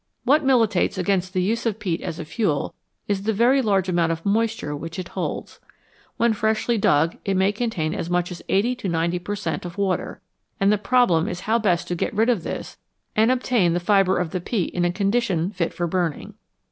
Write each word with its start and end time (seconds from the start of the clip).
What 0.23 0.43
militates 0.43 0.97
against 0.97 1.31
the 1.31 1.43
use 1.43 1.67
of 1.67 1.77
peat 1.77 2.01
as 2.01 2.17
a 2.17 2.25
fuel 2.25 2.73
is 3.07 3.21
the 3.21 3.33
very 3.33 3.61
large 3.61 3.87
amount 3.87 4.11
of 4.11 4.25
moisture 4.25 4.75
which 4.75 4.97
it 4.97 5.09
holds. 5.09 5.59
When 6.17 6.33
freshly 6.33 6.75
dug 6.79 7.17
it 7.23 7.37
may 7.37 7.51
contain 7.51 7.93
as 7.93 8.09
much 8.09 8.31
as 8.31 8.41
80 8.49 8.73
to 8.77 8.89
90 8.89 9.19
per 9.19 9.35
cent, 9.35 9.63
of 9.63 9.77
water, 9.77 10.19
and 10.59 10.71
the 10.71 10.79
problem 10.79 11.27
is 11.27 11.41
how 11.41 11.59
best 11.59 11.87
to 11.89 11.93
get 11.93 12.15
rid 12.15 12.29
of 12.31 12.41
this 12.41 12.77
and 13.15 13.29
obtain 13.29 13.73
the 13.73 13.79
fibre 13.79 14.17
of 14.17 14.31
the 14.31 14.41
peat 14.41 14.73
in 14.73 14.85
a 14.85 14.91
condition 14.91 15.51
fit 15.51 15.71
for 15.71 15.85
burning. 15.85 16.33